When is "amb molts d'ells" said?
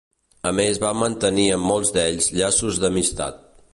1.57-2.31